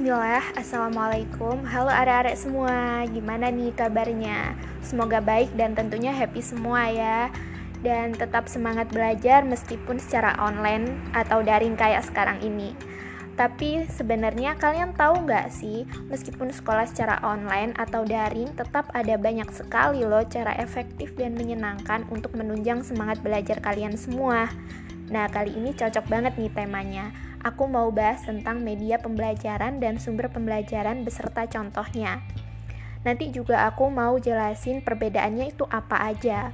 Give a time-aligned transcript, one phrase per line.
[0.00, 1.60] Bismillah, Assalamualaikum.
[1.68, 4.56] Halo arek-arek semua, gimana nih kabarnya?
[4.80, 7.28] Semoga baik dan tentunya happy semua ya.
[7.84, 12.72] Dan tetap semangat belajar meskipun secara online atau daring kayak sekarang ini.
[13.36, 19.52] Tapi sebenarnya kalian tahu nggak sih, meskipun sekolah secara online atau daring Tetap ada banyak
[19.52, 24.48] sekali loh cara efektif dan menyenangkan untuk menunjang semangat belajar kalian semua
[25.10, 27.10] Nah kali ini cocok banget nih temanya
[27.42, 32.22] aku mau bahas tentang media pembelajaran dan sumber pembelajaran beserta contohnya.
[33.00, 36.52] Nanti juga aku mau jelasin perbedaannya itu apa aja.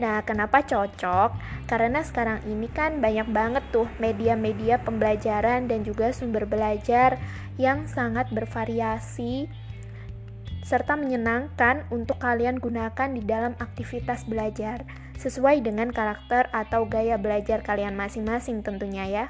[0.00, 1.36] Nah, kenapa cocok?
[1.68, 7.20] Karena sekarang ini kan banyak banget tuh media-media pembelajaran dan juga sumber belajar
[7.60, 9.52] yang sangat bervariasi
[10.70, 14.86] serta menyenangkan untuk kalian gunakan di dalam aktivitas belajar
[15.18, 19.26] sesuai dengan karakter atau gaya belajar kalian masing-masing tentunya ya.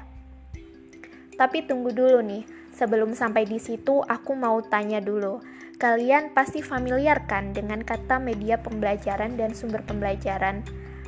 [1.41, 2.45] Tapi tunggu dulu nih,
[2.77, 5.41] sebelum sampai di situ aku mau tanya dulu.
[5.81, 10.61] Kalian pasti familiar kan dengan kata media pembelajaran dan sumber pembelajaran?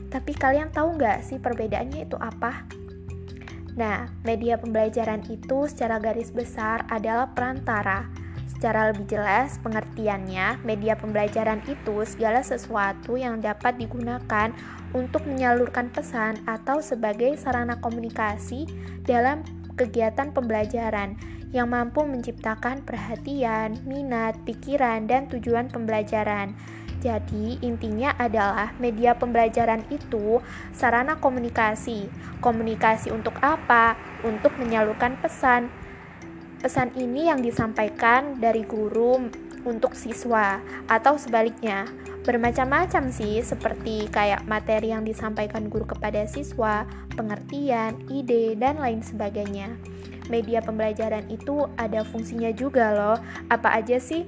[0.09, 2.65] Tapi kalian tahu nggak sih perbedaannya itu apa?
[3.77, 8.22] Nah, media pembelajaran itu secara garis besar adalah perantara.
[8.63, 14.55] Secara lebih jelas, pengertiannya, media pembelajaran itu segala sesuatu yang dapat digunakan
[14.95, 18.63] untuk menyalurkan pesan atau sebagai sarana komunikasi
[19.03, 19.43] dalam
[19.75, 21.19] kegiatan pembelajaran
[21.51, 26.55] yang mampu menciptakan perhatian, minat, pikiran, dan tujuan pembelajaran.
[27.03, 30.39] Jadi, intinya adalah media pembelajaran itu
[30.71, 32.07] sarana komunikasi.
[32.39, 33.99] Komunikasi untuk apa?
[34.23, 35.82] Untuk menyalurkan pesan.
[36.63, 39.19] Pesan ini yang disampaikan dari guru
[39.67, 41.83] untuk siswa atau sebaliknya.
[42.23, 46.87] Bermacam-macam sih, seperti kayak materi yang disampaikan guru kepada siswa,
[47.19, 49.75] pengertian, ide, dan lain sebagainya.
[50.31, 53.19] Media pembelajaran itu ada fungsinya juga loh.
[53.51, 54.23] Apa aja sih?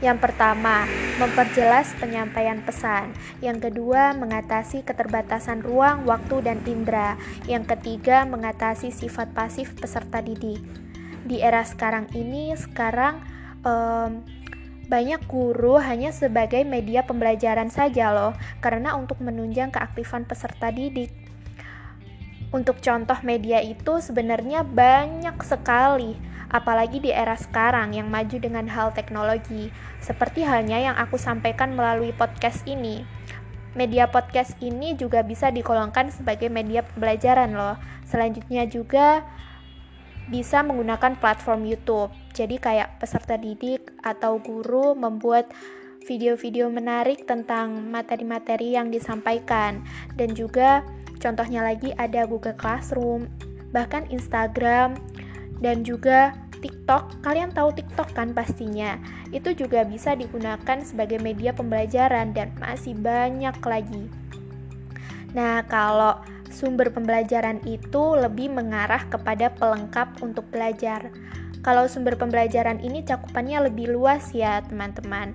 [0.00, 0.88] Yang pertama,
[1.20, 3.12] memperjelas penyampaian pesan.
[3.44, 7.20] Yang kedua, mengatasi keterbatasan ruang, waktu, dan indera.
[7.44, 10.85] Yang ketiga, mengatasi sifat pasif peserta didik.
[11.26, 13.18] Di era sekarang ini, sekarang
[13.66, 14.22] um,
[14.86, 18.32] banyak guru hanya sebagai media pembelajaran saja loh,
[18.62, 21.10] karena untuk menunjang keaktifan peserta didik.
[22.54, 26.14] Untuk contoh media itu sebenarnya banyak sekali,
[26.46, 32.14] apalagi di era sekarang yang maju dengan hal teknologi, seperti halnya yang aku sampaikan melalui
[32.14, 33.02] podcast ini.
[33.74, 37.76] Media podcast ini juga bisa dikolongkan sebagai media pembelajaran loh.
[38.06, 39.26] Selanjutnya juga
[40.30, 42.10] bisa menggunakan platform YouTube.
[42.34, 45.50] Jadi kayak peserta didik atau guru membuat
[46.06, 49.82] video-video menarik tentang materi-materi yang disampaikan
[50.14, 50.86] dan juga
[51.18, 53.26] contohnya lagi ada Google Classroom,
[53.74, 54.94] bahkan Instagram
[55.58, 57.22] dan juga TikTok.
[57.26, 58.98] Kalian tahu TikTok kan pastinya.
[59.34, 64.06] Itu juga bisa digunakan sebagai media pembelajaran dan masih banyak lagi.
[65.34, 66.16] Nah, kalau
[66.50, 71.10] sumber pembelajaran itu lebih mengarah kepada pelengkap untuk belajar.
[71.66, 75.34] Kalau sumber pembelajaran ini cakupannya lebih luas ya, teman-teman.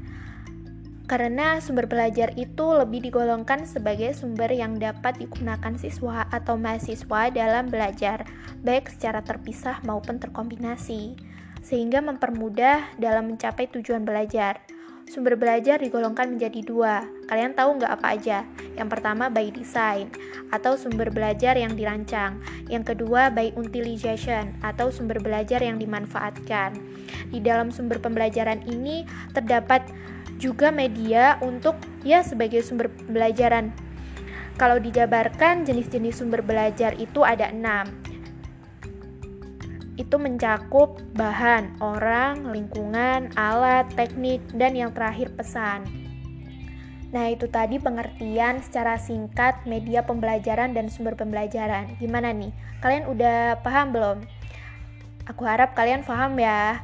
[1.11, 7.67] Karena sumber belajar itu lebih digolongkan sebagai sumber yang dapat digunakan siswa atau mahasiswa dalam
[7.67, 8.23] belajar,
[8.63, 11.19] baik secara terpisah maupun terkombinasi,
[11.59, 14.63] sehingga mempermudah dalam mencapai tujuan belajar.
[15.11, 17.03] Sumber belajar digolongkan menjadi dua.
[17.27, 18.47] Kalian tahu nggak apa aja?
[18.79, 20.07] Yang pertama by design
[20.55, 22.39] atau sumber belajar yang dirancang.
[22.71, 26.79] Yang kedua by utilization atau sumber belajar yang dimanfaatkan.
[27.27, 29.03] Di dalam sumber pembelajaran ini
[29.35, 29.83] terdapat
[30.39, 31.75] juga media untuk
[32.07, 33.75] ya sebagai sumber pembelajaran.
[34.55, 38.00] Kalau dijabarkan jenis-jenis sumber belajar itu ada enam
[40.11, 45.87] itu mencakup bahan, orang, lingkungan, alat, teknik, dan yang terakhir pesan.
[47.15, 51.95] Nah, itu tadi pengertian secara singkat media pembelajaran dan sumber pembelajaran.
[51.95, 52.51] Gimana nih?
[52.83, 54.17] Kalian udah paham belum?
[55.31, 56.83] Aku harap kalian paham ya.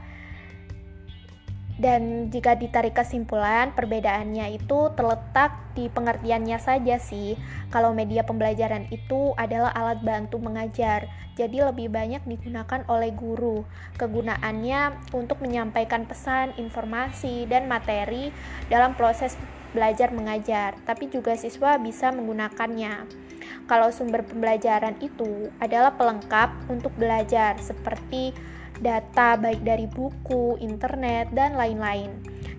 [1.78, 7.38] Dan jika ditarik kesimpulan, perbedaannya itu terletak di pengertiannya saja sih.
[7.70, 11.06] Kalau media pembelajaran itu adalah alat bantu mengajar,
[11.38, 13.62] jadi lebih banyak digunakan oleh guru.
[14.02, 18.34] Kegunaannya untuk menyampaikan pesan, informasi, dan materi
[18.74, 19.38] dalam proses
[19.78, 23.06] belajar mengajar, tapi juga siswa bisa menggunakannya.
[23.70, 28.34] Kalau sumber pembelajaran itu adalah pelengkap untuk belajar seperti
[28.82, 32.14] data baik dari buku, internet, dan lain-lain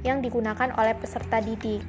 [0.07, 1.83] yang digunakan oleh peserta didik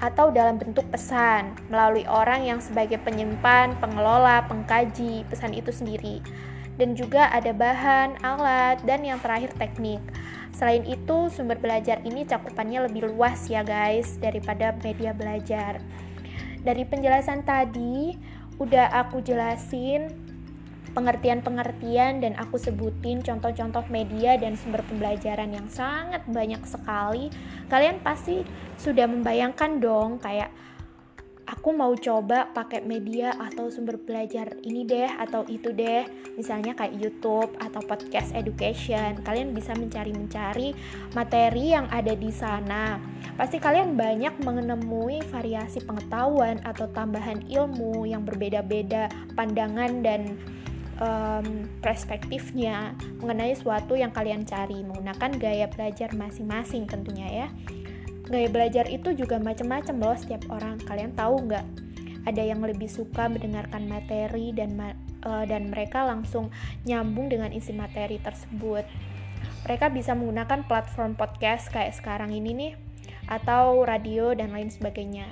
[0.00, 6.24] atau dalam bentuk pesan melalui orang yang sebagai penyimpan, pengelola, pengkaji pesan itu sendiri.
[6.80, 10.00] dan juga ada bahan, alat, dan yang terakhir teknik.
[10.56, 15.84] Selain itu, sumber belajar ini cakupannya lebih luas ya guys daripada media belajar.
[16.64, 18.16] Dari penjelasan tadi,
[18.56, 20.08] udah aku jelasin
[20.92, 27.30] pengertian-pengertian dan aku sebutin contoh-contoh media dan sumber pembelajaran yang sangat banyak sekali.
[27.70, 28.42] Kalian pasti
[28.78, 30.50] sudah membayangkan dong kayak
[31.50, 36.06] aku mau coba pakai media atau sumber belajar ini deh atau itu deh
[36.38, 40.78] misalnya kayak YouTube atau podcast education kalian bisa mencari-mencari
[41.12, 43.02] materi yang ada di sana
[43.34, 50.38] pasti kalian banyak menemui variasi pengetahuan atau tambahan ilmu yang berbeda-beda pandangan dan
[51.00, 57.48] um, perspektifnya mengenai suatu yang kalian cari menggunakan gaya belajar masing-masing tentunya ya.
[58.30, 60.78] Gaya belajar itu juga macam-macam loh setiap orang.
[60.86, 61.66] Kalian tahu nggak?
[62.28, 64.76] Ada yang lebih suka mendengarkan materi dan
[65.24, 66.52] uh, dan mereka langsung
[66.84, 68.84] nyambung dengan isi materi tersebut.
[69.66, 72.72] Mereka bisa menggunakan platform podcast kayak sekarang ini nih
[73.26, 75.26] atau radio dan lain sebagainya.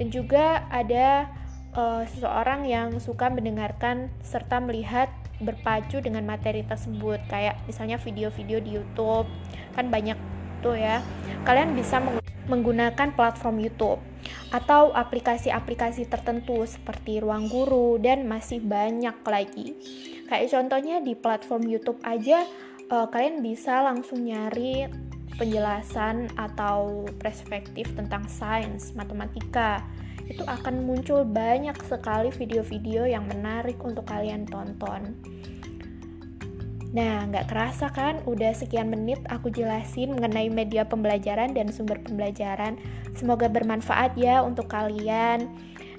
[0.00, 1.28] Dan juga ada
[1.74, 7.20] uh, seseorang yang suka mendengarkan serta melihat berpacu dengan materi tersebut.
[7.30, 9.28] Kayak misalnya video-video di YouTube
[9.74, 10.18] kan banyak
[10.60, 11.00] tuh ya.
[11.48, 12.02] Kalian bisa
[12.50, 14.00] menggunakan platform YouTube
[14.50, 19.78] atau aplikasi-aplikasi tertentu seperti Ruang Guru dan masih banyak lagi.
[20.26, 22.44] Kayak contohnya di platform YouTube aja
[22.90, 24.90] uh, kalian bisa langsung nyari
[25.36, 29.84] penjelasan atau perspektif tentang sains, matematika,
[30.30, 35.18] itu akan muncul banyak sekali video-video yang menarik untuk kalian tonton.
[36.90, 42.78] Nah, nggak kerasa kan udah sekian menit aku jelasin mengenai media pembelajaran dan sumber pembelajaran.
[43.14, 45.46] Semoga bermanfaat ya untuk kalian.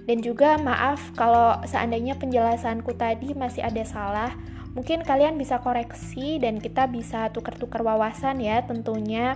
[0.03, 4.31] Dan juga maaf kalau seandainya penjelasanku tadi masih ada salah.
[4.71, 9.35] Mungkin kalian bisa koreksi dan kita bisa tukar-tukar wawasan ya tentunya.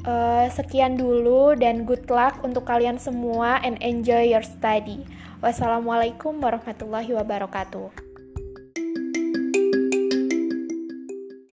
[0.00, 5.04] Uh, sekian dulu dan good luck untuk kalian semua and enjoy your study.
[5.44, 8.09] Wassalamualaikum warahmatullahi wabarakatuh.